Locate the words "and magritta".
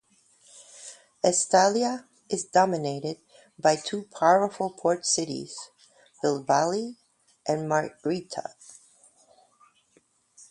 7.47-8.51